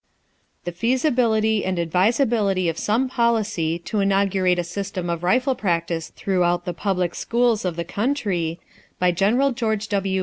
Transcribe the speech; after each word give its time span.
A 0.01 0.03
REPORT 0.03 0.49
ON 0.49 0.61
THE 0.63 0.71
FEASIBILITY 0.79 1.63
AND 1.65 1.77
ADVISABILITY 1.77 2.69
OF 2.69 2.79
SOME 2.79 3.07
POLICY 3.07 3.77
TO 3.85 3.99
INAUGURATE 3.99 4.57
A 4.57 4.63
SYSTEM 4.63 5.11
OF 5.11 5.21
RIFLE 5.23 5.53
PRACTICE 5.53 6.09
THROUGHOUT 6.15 6.65
THE 6.65 6.73
PUBLIC 6.73 7.13
SCHOOLS 7.13 7.65
OF 7.65 7.75
THE 7.75 7.83
COUNTRY 7.85 8.59
By 8.97 9.11
Gen. 9.11 9.53
GEORGE 9.53 9.89
W. 9.89 10.19